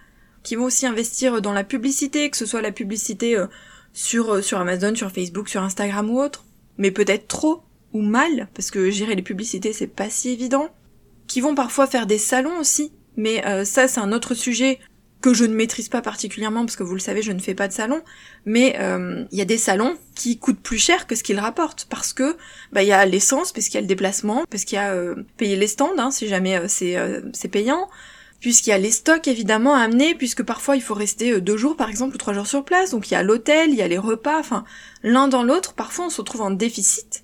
qui 0.44 0.56
vont 0.56 0.66
aussi 0.66 0.86
investir 0.86 1.42
dans 1.42 1.54
la 1.54 1.64
publicité, 1.64 2.30
que 2.30 2.38
ce 2.38 2.46
soit 2.46 2.62
la 2.62 2.72
publicité 2.72 3.36
euh, 3.36 3.48
sur, 3.94 4.44
sur 4.44 4.60
Amazon, 4.60 4.94
sur 4.96 5.12
Facebook, 5.12 5.50
sur 5.50 5.64
Instagram 5.64 6.10
ou 6.10 6.20
autre, 6.20 6.46
mais 6.78 6.92
peut-être 6.92 7.28
trop 7.28 7.64
ou 7.94 8.02
mal, 8.02 8.50
parce 8.54 8.70
que 8.70 8.92
gérer 8.92 9.16
les 9.16 9.22
publicités 9.22 9.74
c'est 9.74 9.88
pas 9.88 10.10
si 10.10 10.30
évident, 10.30 10.70
qui 11.28 11.42
vont 11.42 11.56
parfois 11.56 11.88
faire 11.88 12.06
des 12.06 12.18
salons 12.18 12.60
aussi, 12.60 12.92
mais 13.16 13.42
ça 13.64 13.88
c'est 13.88 14.02
un 14.02 14.12
autre 14.12 14.34
sujet 14.34 14.80
que 15.26 15.34
je 15.34 15.44
ne 15.44 15.56
maîtrise 15.56 15.90
pas 15.90 16.04
particulièrement 16.04 16.66
parce 16.66 16.76
que 16.76 16.84
vous 16.84 16.94
le 16.94 17.00
savez, 17.00 17.24
je 17.24 17.32
ne 17.32 17.40
fais 17.40 17.56
pas 17.56 17.68
de 17.68 17.74
salon, 17.74 18.04
mais 18.46 18.76
euh, 18.80 19.26
il 19.32 19.40
y 19.40 19.42
a 19.42 19.46
des 19.46 19.58
salons 19.58 19.98
qui 20.14 20.38
coûtent 20.38 20.60
plus 20.60 20.78
cher 20.78 21.08
que 21.08 21.16
ce 21.16 21.24
qu'ils 21.24 21.40
rapportent 21.40 21.88
parce 21.90 22.14
que 22.14 22.38
bah 22.72 22.84
il 22.84 22.90
y 22.90 22.92
a 22.92 23.04
l'essence, 23.08 23.52
parce 23.52 23.66
qu'il 23.66 23.74
y 23.74 23.78
a 23.80 23.82
le 23.82 23.88
déplacement, 23.88 24.44
parce 24.52 24.66
qu'il 24.66 24.76
y 24.76 24.80
a 24.80 24.94
euh, 24.94 25.16
payer 25.38 25.56
les 25.56 25.66
stands 25.66 25.98
hein, 25.98 26.12
si 26.12 26.28
jamais 26.28 26.58
euh, 26.58 26.66
c'est 26.68 26.96
c'est 27.34 27.48
payant, 27.48 27.90
puisqu'il 28.40 28.70
y 28.70 28.74
a 28.74 28.78
les 28.78 28.92
stocks 28.92 29.28
évidemment 29.28 29.74
à 29.74 29.80
amener, 29.80 30.14
puisque 30.14 30.44
parfois 30.44 30.76
il 30.76 30.84
faut 30.84 30.94
rester 30.94 31.42
deux 31.42 31.58
jours 31.58 31.76
par 31.76 31.90
exemple 31.90 32.14
ou 32.14 32.20
trois 32.20 32.36
jours 32.36 32.46
sur 32.46 32.64
place, 32.64 32.92
donc 32.92 33.10
il 33.10 33.16
y 33.16 33.18
a 33.18 33.24
l'hôtel, 33.24 33.72
il 33.72 33.78
y 33.78 33.82
a 33.82 33.88
les 33.88 33.98
repas, 33.98 34.40
enfin 34.40 34.64
l'un 35.02 35.28
dans 35.28 35.42
l'autre, 35.42 35.74
parfois 35.74 36.06
on 36.06 36.10
se 36.12 36.22
retrouve 36.22 36.42
en 36.42 36.52
déficit 36.52 37.24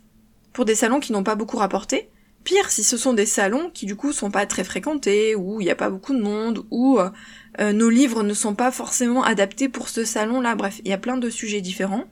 pour 0.53 0.65
des 0.65 0.73
salons 0.73 1.01
qui 1.01 1.11
n'ont 1.13 1.23
pas 1.23 1.35
beaucoup 1.35 1.57
rapporté. 1.57 2.09
Pire 2.43 2.71
si 2.71 2.83
ce 2.83 2.97
sont 2.97 3.13
des 3.13 3.27
salons 3.27 3.69
qui 3.71 3.85
du 3.85 3.95
coup 3.95 4.11
sont 4.11 4.31
pas 4.31 4.47
très 4.47 4.63
fréquentés, 4.63 5.35
où 5.35 5.61
il 5.61 5.65
n'y 5.65 5.69
a 5.69 5.75
pas 5.75 5.91
beaucoup 5.91 6.15
de 6.15 6.21
monde, 6.23 6.65
où 6.71 6.99
euh, 7.59 7.73
nos 7.73 7.89
livres 7.89 8.23
ne 8.23 8.33
sont 8.33 8.55
pas 8.55 8.71
forcément 8.71 9.23
adaptés 9.23 9.69
pour 9.69 9.89
ce 9.89 10.05
salon-là. 10.05 10.55
Bref, 10.55 10.79
il 10.83 10.89
y 10.89 10.93
a 10.93 10.97
plein 10.97 11.17
de 11.17 11.29
sujets 11.29 11.61
différents. 11.61 12.05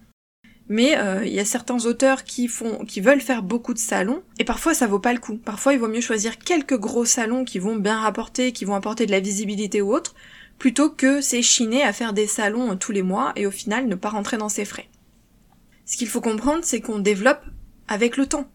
Mais 0.72 0.98
euh, 0.98 1.26
il 1.26 1.34
y 1.34 1.40
a 1.40 1.46
certains 1.46 1.86
auteurs 1.86 2.24
qui 2.24 2.48
font, 2.48 2.86
qui 2.86 3.02
veulent 3.02 3.22
faire 3.22 3.42
beaucoup 3.42 3.74
de 3.74 3.80
salons, 3.80 4.22
et 4.38 4.44
parfois 4.44 4.76
ça 4.76 4.86
vaut 4.86 5.00
pas 5.00 5.14
le 5.14 5.20
coup. 5.20 5.38
Parfois 5.38 5.74
il 5.74 5.80
vaut 5.80 5.88
mieux 5.88 6.00
choisir 6.00 6.38
quelques 6.38 6.78
gros 6.78 7.06
salons 7.06 7.44
qui 7.44 7.58
vont 7.58 7.76
bien 7.76 8.00
rapporter, 8.00 8.52
qui 8.52 8.66
vont 8.66 8.76
apporter 8.76 9.08
de 9.08 9.12
la 9.12 9.20
visibilité 9.20 9.82
ou 9.82 9.92
autre, 9.92 10.14
plutôt 10.60 10.92
que 10.92 11.22
s'échiner 11.22 11.82
à 11.82 11.92
faire 11.92 12.14
des 12.14 12.28
salons 12.28 12.78
tous 12.78 12.92
les 12.92 13.02
mois 13.02 13.34
et 13.36 13.48
au 13.48 13.52
final 13.52 13.88
ne 13.88 13.96
pas 13.96 14.10
rentrer 14.10 14.38
dans 14.38 14.50
ses 14.50 14.66
frais. 14.66 14.90
Ce 15.86 15.98
qu'il 15.98 16.08
faut 16.08 16.22
comprendre, 16.22 16.64
c'est 16.64 16.82
qu'on 16.82 17.00
développe 17.00 17.42
avec 17.88 18.16
le 18.16 18.28
temps. 18.28 18.48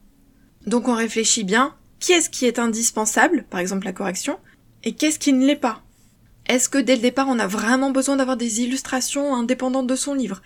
Donc 0.66 0.86
on 0.86 0.94
réfléchit 0.94 1.42
bien, 1.42 1.74
qu'est-ce 1.98 2.30
qui 2.30 2.46
est 2.46 2.60
indispensable, 2.60 3.44
par 3.50 3.58
exemple 3.58 3.86
la 3.86 3.92
correction, 3.92 4.38
et 4.84 4.94
qu'est-ce 4.94 5.18
qui 5.18 5.32
ne 5.32 5.44
l'est 5.44 5.56
pas? 5.56 5.83
Est-ce 6.46 6.68
que 6.68 6.78
dès 6.78 6.96
le 6.96 7.02
départ 7.02 7.28
on 7.28 7.38
a 7.38 7.46
vraiment 7.46 7.90
besoin 7.90 8.16
d'avoir 8.16 8.36
des 8.36 8.60
illustrations 8.60 9.34
indépendantes 9.34 9.86
de 9.86 9.96
son 9.96 10.14
livre? 10.14 10.42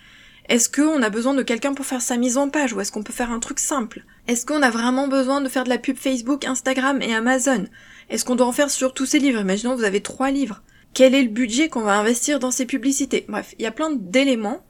Est-ce 0.47 0.69
qu'on 0.69 1.03
a 1.03 1.09
besoin 1.09 1.33
de 1.33 1.43
quelqu'un 1.43 1.73
pour 1.73 1.85
faire 1.85 2.01
sa 2.01 2.17
mise 2.17 2.37
en 2.37 2.49
page 2.49 2.73
ou 2.73 2.81
est-ce 2.81 2.91
qu'on 2.91 3.03
peut 3.03 3.13
faire 3.13 3.31
un 3.31 3.39
truc 3.39 3.59
simple? 3.59 4.03
Est-ce 4.27 4.45
qu'on 4.45 4.63
a 4.63 4.71
vraiment 4.71 5.07
besoin 5.07 5.41
de 5.41 5.49
faire 5.49 5.65
de 5.65 5.69
la 5.69 5.77
pub 5.77 5.97
Facebook, 5.97 6.45
Instagram 6.45 7.01
et 7.01 7.13
Amazon? 7.13 7.65
Est-ce 8.09 8.25
qu'on 8.25 8.35
doit 8.35 8.47
en 8.47 8.53
faire 8.53 8.71
sur 8.71 8.93
tous 8.93 9.05
ces 9.05 9.19
livres? 9.19 9.41
Imaginons 9.41 9.75
vous 9.75 9.83
avez 9.83 10.01
trois 10.01 10.31
livres. 10.31 10.63
Quel 10.93 11.13
est 11.13 11.21
le 11.21 11.29
budget 11.29 11.69
qu'on 11.69 11.81
va 11.81 11.99
investir 11.99 12.39
dans 12.39 12.49
ces 12.49 12.65
publicités? 12.65 13.25
Bref, 13.27 13.53
il 13.59 13.63
y 13.63 13.67
a 13.67 13.71
plein 13.71 13.91
d'éléments 13.91 14.65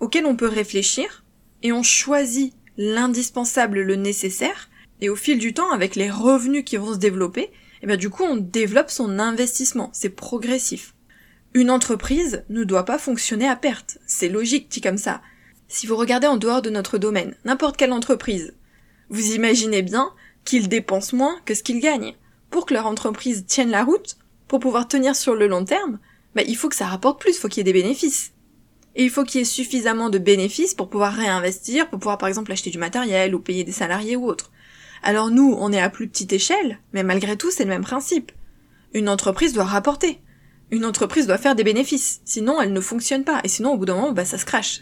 auxquels 0.00 0.26
on 0.26 0.36
peut 0.36 0.48
réfléchir 0.48 1.24
et 1.62 1.72
on 1.72 1.82
choisit 1.82 2.52
l'indispensable, 2.76 3.80
le 3.80 3.96
nécessaire, 3.96 4.68
et 5.00 5.08
au 5.08 5.16
fil 5.16 5.38
du 5.38 5.54
temps, 5.54 5.70
avec 5.70 5.96
les 5.96 6.10
revenus 6.10 6.64
qui 6.64 6.76
vont 6.76 6.92
se 6.92 6.98
développer, 6.98 7.50
et 7.84 7.86
bien 7.86 7.98
du 7.98 8.08
coup 8.08 8.24
on 8.24 8.36
développe 8.36 8.90
son 8.90 9.18
investissement, 9.18 9.90
c'est 9.92 10.08
progressif. 10.08 10.94
Une 11.52 11.70
entreprise 11.70 12.42
ne 12.48 12.64
doit 12.64 12.86
pas 12.86 12.96
fonctionner 12.98 13.46
à 13.46 13.56
perte, 13.56 13.98
c'est 14.06 14.30
logique 14.30 14.70
dit 14.70 14.80
comme 14.80 14.96
ça. 14.96 15.20
Si 15.68 15.86
vous 15.86 15.94
regardez 15.94 16.26
en 16.26 16.38
dehors 16.38 16.62
de 16.62 16.70
notre 16.70 16.96
domaine, 16.96 17.36
n'importe 17.44 17.76
quelle 17.76 17.92
entreprise, 17.92 18.54
vous 19.10 19.32
imaginez 19.32 19.82
bien 19.82 20.10
qu'ils 20.46 20.70
dépensent 20.70 21.14
moins 21.14 21.38
que 21.44 21.54
ce 21.54 21.62
qu'ils 21.62 21.80
gagnent. 21.80 22.14
Pour 22.48 22.64
que 22.64 22.72
leur 22.72 22.86
entreprise 22.86 23.44
tienne 23.46 23.70
la 23.70 23.84
route, 23.84 24.16
pour 24.48 24.60
pouvoir 24.60 24.88
tenir 24.88 25.14
sur 25.14 25.34
le 25.34 25.46
long 25.46 25.66
terme, 25.66 25.98
bah, 26.34 26.42
il 26.46 26.56
faut 26.56 26.70
que 26.70 26.76
ça 26.76 26.86
rapporte 26.86 27.20
plus, 27.20 27.36
il 27.36 27.38
faut 27.38 27.48
qu'il 27.48 27.58
y 27.58 27.68
ait 27.68 27.72
des 27.72 27.78
bénéfices. 27.78 28.32
Et 28.94 29.04
il 29.04 29.10
faut 29.10 29.24
qu'il 29.24 29.40
y 29.40 29.42
ait 29.42 29.44
suffisamment 29.44 30.08
de 30.08 30.18
bénéfices 30.18 30.72
pour 30.72 30.88
pouvoir 30.88 31.12
réinvestir, 31.12 31.90
pour 31.90 31.98
pouvoir 31.98 32.16
par 32.16 32.30
exemple 32.30 32.50
acheter 32.50 32.70
du 32.70 32.78
matériel 32.78 33.34
ou 33.34 33.40
payer 33.40 33.62
des 33.62 33.72
salariés 33.72 34.16
ou 34.16 34.26
autre. 34.26 34.52
Alors 35.06 35.30
nous, 35.30 35.54
on 35.58 35.70
est 35.70 35.82
à 35.82 35.90
plus 35.90 36.08
petite 36.08 36.32
échelle, 36.32 36.78
mais 36.94 37.02
malgré 37.02 37.36
tout, 37.36 37.50
c'est 37.50 37.64
le 37.64 37.68
même 37.68 37.84
principe. 37.84 38.32
Une 38.94 39.10
entreprise 39.10 39.52
doit 39.52 39.64
rapporter. 39.64 40.22
Une 40.70 40.86
entreprise 40.86 41.26
doit 41.26 41.36
faire 41.36 41.54
des 41.54 41.62
bénéfices, 41.62 42.22
sinon 42.24 42.58
elle 42.58 42.72
ne 42.72 42.80
fonctionne 42.80 43.22
pas, 43.22 43.42
et 43.44 43.48
sinon 43.48 43.74
au 43.74 43.76
bout 43.76 43.84
d'un 43.84 43.96
moment, 43.96 44.12
bah, 44.12 44.24
ça 44.24 44.38
se 44.38 44.46
crache. 44.46 44.80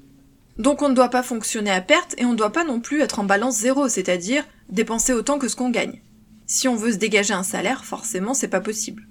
Donc 0.59 0.81
on 0.81 0.88
ne 0.88 0.95
doit 0.95 1.09
pas 1.09 1.25
fonctionner 1.25 1.73
à 1.73 1.81
perte, 1.81 2.14
et 2.19 2.25
on 2.25 2.33
ne 2.33 2.37
doit 2.37 2.52
pas 2.52 2.62
non 2.62 2.81
plus 2.81 3.00
être 3.00 3.19
en 3.19 3.25
balance 3.25 3.59
zéro, 3.59 3.88
c'est-à-dire 3.88 4.45
dépenser 4.69 5.12
autant 5.12 5.41
que 5.41 5.49
ce 5.49 5.57
qu'on 5.57 5.71
gagne. 5.71 6.00
Si 6.47 6.69
on 6.69 6.76
veut 6.76 6.93
se 6.93 6.99
dégager 6.99 7.35
un 7.35 7.43
salaire, 7.43 7.85
forcément 7.85 8.33
c'est 8.33 8.47
pas 8.47 8.61
possible. 8.61 9.09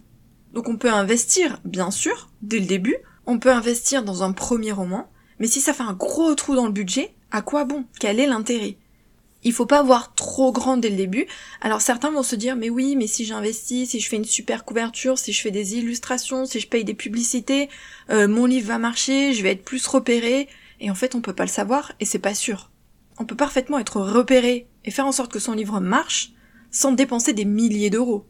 Donc 0.53 0.69
on 0.69 0.77
peut 0.77 0.93
investir, 0.93 1.59
bien 1.65 1.91
sûr, 1.91 2.29
dès 2.41 2.59
le 2.59 2.67
début, 2.67 2.95
on 3.25 3.37
peut 3.37 3.51
investir 3.51 4.03
dans 4.03 4.23
un 4.23 4.31
premier 4.31 4.71
roman, 4.71 5.11
mais 5.39 5.47
si 5.47 5.59
ça 5.59 5.73
fait 5.73 5.83
un 5.83 5.93
gros 5.93 6.33
trou 6.35 6.55
dans 6.55 6.67
le 6.67 6.71
budget, 6.71 7.13
à 7.31 7.41
quoi 7.41 7.65
bon? 7.65 7.83
Quel 7.99 8.21
est 8.21 8.27
l'intérêt? 8.27 8.77
Il 9.43 9.53
faut 9.53 9.65
pas 9.65 9.81
voir 9.83 10.13
trop 10.13 10.51
grand 10.51 10.77
dès 10.77 10.89
le 10.89 10.95
début. 10.95 11.25
Alors 11.61 11.81
certains 11.81 12.11
vont 12.11 12.23
se 12.23 12.35
dire 12.35 12.55
mais 12.55 12.69
oui, 12.69 12.95
mais 12.95 13.07
si 13.07 13.25
j'investis, 13.25 13.89
si 13.89 13.99
je 13.99 14.07
fais 14.07 14.17
une 14.17 14.25
super 14.25 14.65
couverture, 14.65 15.17
si 15.17 15.33
je 15.33 15.41
fais 15.41 15.51
des 15.51 15.75
illustrations, 15.75 16.45
si 16.45 16.59
je 16.59 16.67
paye 16.67 16.83
des 16.83 16.93
publicités, 16.93 17.69
euh, 18.09 18.27
mon 18.27 18.45
livre 18.45 18.67
va 18.67 18.77
marcher, 18.77 19.33
je 19.33 19.43
vais 19.43 19.51
être 19.51 19.65
plus 19.65 19.85
repéré. 19.87 20.47
Et 20.79 20.89
en 20.89 20.95
fait, 20.95 21.15
on 21.15 21.21
peut 21.21 21.33
pas 21.33 21.45
le 21.45 21.49
savoir 21.49 21.91
et 21.99 22.05
c'est 22.05 22.19
pas 22.19 22.33
sûr. 22.33 22.69
On 23.19 23.25
peut 23.25 23.35
parfaitement 23.35 23.79
être 23.79 24.01
repéré 24.01 24.67
et 24.85 24.91
faire 24.91 25.05
en 25.05 25.11
sorte 25.11 25.31
que 25.31 25.39
son 25.39 25.53
livre 25.53 25.79
marche 25.79 26.31
sans 26.71 26.93
dépenser 26.93 27.33
des 27.33 27.45
milliers 27.45 27.89
d'euros. 27.89 28.25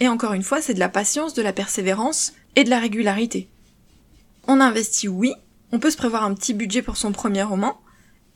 Et 0.00 0.08
encore 0.08 0.32
une 0.32 0.42
fois, 0.42 0.60
c'est 0.60 0.74
de 0.74 0.80
la 0.80 0.88
patience, 0.88 1.34
de 1.34 1.42
la 1.42 1.52
persévérance 1.52 2.32
et 2.56 2.64
de 2.64 2.70
la 2.70 2.78
régularité. 2.78 3.48
On 4.46 4.60
investit 4.60 5.08
oui, 5.08 5.32
on 5.72 5.78
peut 5.78 5.90
se 5.90 5.96
prévoir 5.96 6.24
un 6.24 6.34
petit 6.34 6.54
budget 6.54 6.82
pour 6.82 6.96
son 6.96 7.12
premier 7.12 7.42
roman, 7.42 7.80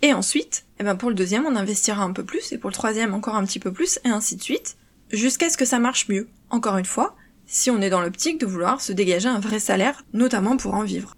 et 0.02 0.12
ensuite, 0.12 0.64
eh 0.78 0.84
ben 0.84 0.96
pour 0.96 1.08
le 1.08 1.14
deuxième, 1.14 1.46
on 1.46 1.56
investira 1.56 2.04
un 2.04 2.12
peu 2.12 2.24
plus, 2.24 2.52
et 2.52 2.58
pour 2.58 2.70
le 2.70 2.74
troisième, 2.74 3.14
encore 3.14 3.34
un 3.34 3.44
petit 3.44 3.58
peu 3.58 3.72
plus, 3.72 3.98
et 4.04 4.08
ainsi 4.08 4.36
de 4.36 4.42
suite, 4.42 4.76
jusqu'à 5.10 5.50
ce 5.50 5.56
que 5.56 5.64
ça 5.64 5.78
marche 5.78 6.08
mieux. 6.08 6.28
Encore 6.50 6.76
une 6.76 6.84
fois, 6.84 7.16
si 7.46 7.70
on 7.70 7.80
est 7.80 7.90
dans 7.90 8.00
l'optique 8.00 8.38
de 8.38 8.46
vouloir 8.46 8.80
se 8.80 8.92
dégager 8.92 9.28
un 9.28 9.40
vrai 9.40 9.58
salaire, 9.58 10.04
notamment 10.12 10.56
pour 10.56 10.74
en 10.74 10.84
vivre. 10.84 11.16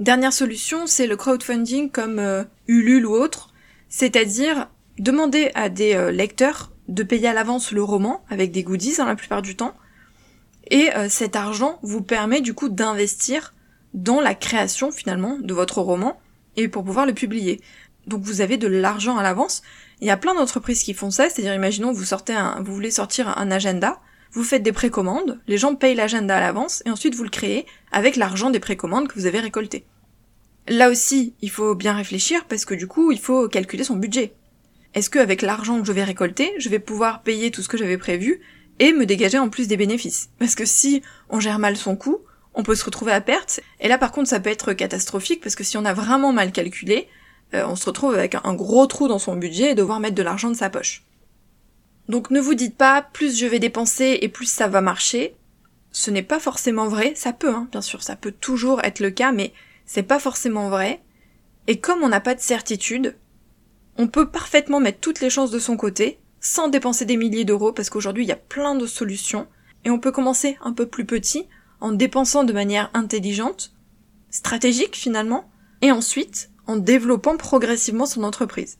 Dernière 0.00 0.32
solution, 0.32 0.86
c'est 0.86 1.06
le 1.06 1.16
crowdfunding 1.16 1.90
comme 1.90 2.18
euh, 2.18 2.44
Ulule 2.66 3.06
ou 3.06 3.12
autre, 3.12 3.52
c'est-à-dire 3.88 4.68
demander 4.98 5.50
à 5.54 5.68
des 5.68 5.94
euh, 5.94 6.10
lecteurs 6.10 6.72
de 6.88 7.02
payer 7.02 7.28
à 7.28 7.32
l'avance 7.34 7.72
le 7.72 7.82
roman 7.82 8.24
avec 8.30 8.50
des 8.50 8.62
goodies 8.62 8.94
hein, 8.98 9.06
la 9.06 9.16
plupart 9.16 9.42
du 9.42 9.56
temps, 9.56 9.74
et 10.70 10.90
euh, 10.96 11.08
cet 11.08 11.36
argent 11.36 11.78
vous 11.82 12.02
permet 12.02 12.40
du 12.40 12.54
coup 12.54 12.68
d'investir 12.68 13.54
dans 13.94 14.20
la 14.20 14.34
création 14.34 14.90
finalement 14.90 15.38
de 15.38 15.54
votre 15.54 15.80
roman 15.80 16.20
et 16.56 16.68
pour 16.68 16.84
pouvoir 16.84 17.06
le 17.06 17.14
publier. 17.14 17.60
Donc 18.08 18.22
vous 18.22 18.40
avez 18.40 18.56
de 18.56 18.66
l'argent 18.66 19.16
à 19.16 19.22
l'avance. 19.22 19.62
Il 20.00 20.06
y 20.06 20.10
a 20.10 20.16
plein 20.16 20.34
d'entreprises 20.34 20.82
qui 20.82 20.94
font 20.94 21.10
ça, 21.10 21.28
c'est-à-dire 21.28 21.54
imaginons 21.54 21.92
vous 21.92 22.04
sortez 22.04 22.32
un, 22.32 22.60
vous 22.62 22.74
voulez 22.74 22.90
sortir 22.90 23.38
un 23.38 23.50
agenda, 23.50 24.00
vous 24.32 24.44
faites 24.44 24.62
des 24.62 24.72
précommandes, 24.72 25.40
les 25.46 25.58
gens 25.58 25.74
payent 25.74 25.94
l'agenda 25.94 26.36
à 26.36 26.40
l'avance 26.40 26.82
et 26.86 26.90
ensuite 26.90 27.14
vous 27.14 27.24
le 27.24 27.30
créez 27.30 27.66
avec 27.92 28.16
l'argent 28.16 28.50
des 28.50 28.60
précommandes 28.60 29.08
que 29.08 29.14
vous 29.14 29.26
avez 29.26 29.40
récolté. 29.40 29.84
Là 30.68 30.90
aussi, 30.90 31.34
il 31.40 31.50
faut 31.50 31.74
bien 31.74 31.94
réfléchir 31.94 32.44
parce 32.46 32.64
que 32.64 32.74
du 32.74 32.86
coup, 32.86 33.10
il 33.10 33.18
faut 33.18 33.48
calculer 33.48 33.84
son 33.84 33.96
budget. 33.96 34.34
Est-ce 34.94 35.10
que 35.10 35.18
avec 35.18 35.42
l'argent 35.42 35.80
que 35.80 35.86
je 35.86 35.92
vais 35.92 36.04
récolter, 36.04 36.52
je 36.58 36.68
vais 36.68 36.78
pouvoir 36.78 37.22
payer 37.22 37.50
tout 37.50 37.62
ce 37.62 37.68
que 37.68 37.76
j'avais 37.76 37.98
prévu 37.98 38.40
et 38.78 38.92
me 38.92 39.06
dégager 39.06 39.38
en 39.38 39.48
plus 39.48 39.68
des 39.68 39.76
bénéfices? 39.76 40.30
Parce 40.38 40.54
que 40.54 40.64
si 40.64 41.02
on 41.30 41.40
gère 41.40 41.58
mal 41.58 41.76
son 41.76 41.96
coût, 41.96 42.18
on 42.54 42.62
peut 42.62 42.74
se 42.74 42.84
retrouver 42.84 43.12
à 43.12 43.20
perte, 43.20 43.60
et 43.80 43.88
là 43.88 43.98
par 43.98 44.12
contre 44.12 44.28
ça 44.28 44.40
peut 44.40 44.50
être 44.50 44.72
catastrophique, 44.72 45.40
parce 45.40 45.54
que 45.54 45.64
si 45.64 45.76
on 45.76 45.84
a 45.84 45.94
vraiment 45.94 46.32
mal 46.32 46.52
calculé, 46.52 47.08
euh, 47.54 47.66
on 47.66 47.76
se 47.76 47.86
retrouve 47.86 48.14
avec 48.14 48.36
un 48.42 48.54
gros 48.54 48.86
trou 48.86 49.08
dans 49.08 49.18
son 49.18 49.36
budget 49.36 49.72
et 49.72 49.74
devoir 49.74 50.00
mettre 50.00 50.14
de 50.14 50.22
l'argent 50.22 50.50
de 50.50 50.56
sa 50.56 50.70
poche. 50.70 51.04
Donc 52.08 52.30
ne 52.30 52.40
vous 52.40 52.54
dites 52.54 52.76
pas 52.76 53.02
plus 53.02 53.38
je 53.38 53.46
vais 53.46 53.58
dépenser 53.58 54.18
et 54.22 54.28
plus 54.28 54.50
ça 54.50 54.68
va 54.68 54.80
marcher. 54.80 55.34
Ce 55.90 56.10
n'est 56.10 56.22
pas 56.22 56.40
forcément 56.40 56.88
vrai, 56.88 57.12
ça 57.14 57.32
peut, 57.32 57.52
hein, 57.52 57.68
bien 57.70 57.82
sûr, 57.82 58.02
ça 58.02 58.16
peut 58.16 58.32
toujours 58.32 58.82
être 58.84 59.00
le 59.00 59.10
cas, 59.10 59.32
mais 59.32 59.52
c'est 59.86 60.02
pas 60.02 60.18
forcément 60.18 60.68
vrai. 60.68 61.00
Et 61.66 61.80
comme 61.80 62.02
on 62.02 62.08
n'a 62.08 62.20
pas 62.20 62.34
de 62.34 62.40
certitude, 62.40 63.16
on 63.96 64.06
peut 64.06 64.30
parfaitement 64.30 64.80
mettre 64.80 65.00
toutes 65.00 65.20
les 65.20 65.30
chances 65.30 65.50
de 65.50 65.58
son 65.58 65.76
côté, 65.76 66.18
sans 66.40 66.68
dépenser 66.68 67.04
des 67.04 67.16
milliers 67.16 67.44
d'euros 67.44 67.72
parce 67.72 67.90
qu'aujourd'hui 67.90 68.24
il 68.24 68.28
y 68.28 68.32
a 68.32 68.36
plein 68.36 68.74
de 68.74 68.86
solutions 68.86 69.48
et 69.84 69.90
on 69.90 69.98
peut 69.98 70.12
commencer 70.12 70.56
un 70.62 70.72
peu 70.72 70.86
plus 70.86 71.04
petit 71.04 71.46
en 71.80 71.92
dépensant 71.92 72.44
de 72.44 72.52
manière 72.52 72.90
intelligente, 72.94 73.72
stratégique 74.30 74.96
finalement, 74.96 75.50
et 75.80 75.92
ensuite 75.92 76.50
en 76.68 76.76
développant 76.76 77.36
progressivement 77.36 78.06
son 78.06 78.22
entreprise. 78.22 78.78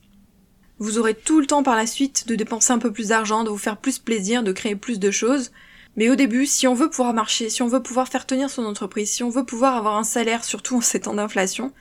Vous 0.77 0.97
aurez 0.97 1.15
tout 1.15 1.41
le 1.41 1.47
temps 1.47 1.63
par 1.63 1.75
la 1.75 1.87
suite 1.87 2.27
de 2.27 2.35
dépenser 2.35 2.71
un 2.71 2.79
peu 2.79 2.93
plus 2.93 3.09
d'argent, 3.09 3.43
de 3.43 3.49
vous 3.49 3.57
faire 3.57 3.77
plus 3.77 3.99
plaisir, 3.99 4.43
de 4.43 4.53
créer 4.53 4.77
plus 4.77 4.99
de 4.99 5.11
choses, 5.11 5.51
mais 5.97 6.09
au 6.09 6.15
début, 6.15 6.45
si 6.45 6.67
on 6.67 6.75
veut 6.75 6.89
pouvoir 6.89 7.13
marcher, 7.13 7.49
si 7.49 7.61
on 7.61 7.67
veut 7.67 7.83
pouvoir 7.83 8.07
faire 8.07 8.25
tenir 8.25 8.49
son 8.49 8.63
entreprise, 8.63 9.11
si 9.11 9.23
on 9.23 9.29
veut 9.29 9.43
pouvoir 9.43 9.75
avoir 9.75 9.97
un 9.97 10.05
salaire, 10.05 10.45
surtout 10.45 10.77
en 10.77 10.81
ces 10.81 11.01
temps 11.01 11.15
d'inflation, 11.15 11.73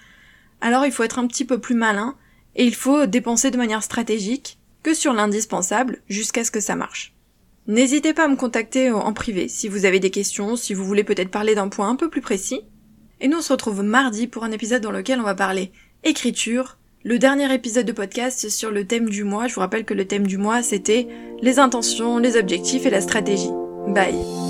alors 0.60 0.84
il 0.86 0.90
faut 0.90 1.04
être 1.04 1.20
un 1.20 1.28
petit 1.28 1.44
peu 1.44 1.58
plus 1.58 1.76
malin, 1.76 2.16
et 2.56 2.64
il 2.64 2.74
faut 2.74 3.06
dépenser 3.06 3.52
de 3.52 3.58
manière 3.58 3.84
stratégique, 3.84 4.58
que 4.82 4.94
sur 4.94 5.12
l'indispensable 5.12 6.02
jusqu'à 6.08 6.42
ce 6.42 6.50
que 6.50 6.60
ça 6.60 6.74
marche. 6.74 7.14
N'hésitez 7.66 8.14
pas 8.14 8.24
à 8.24 8.28
me 8.28 8.36
contacter 8.36 8.90
en 8.90 9.12
privé 9.12 9.46
si 9.48 9.68
vous 9.68 9.84
avez 9.84 10.00
des 10.00 10.10
questions, 10.10 10.56
si 10.56 10.72
vous 10.72 10.84
voulez 10.84 11.04
peut-être 11.04 11.30
parler 11.30 11.54
d'un 11.54 11.68
point 11.68 11.88
un 11.88 11.96
peu 11.96 12.08
plus 12.08 12.22
précis. 12.22 12.62
Et 13.20 13.28
nous 13.28 13.38
on 13.38 13.42
se 13.42 13.52
retrouve 13.52 13.82
mardi 13.82 14.26
pour 14.26 14.44
un 14.44 14.52
épisode 14.52 14.82
dans 14.82 14.90
lequel 14.90 15.20
on 15.20 15.24
va 15.24 15.34
parler 15.34 15.70
écriture, 16.08 16.78
le 17.04 17.18
dernier 17.18 17.52
épisode 17.52 17.84
de 17.84 17.92
podcast 17.92 18.48
sur 18.48 18.70
le 18.70 18.86
thème 18.86 19.10
du 19.10 19.24
mois. 19.24 19.46
Je 19.46 19.54
vous 19.54 19.60
rappelle 19.60 19.84
que 19.84 19.94
le 19.94 20.06
thème 20.06 20.26
du 20.26 20.38
mois 20.38 20.62
c'était 20.62 21.06
les 21.42 21.58
intentions, 21.58 22.18
les 22.18 22.36
objectifs 22.36 22.86
et 22.86 22.90
la 22.90 23.02
stratégie. 23.02 23.50
Bye 23.88 24.47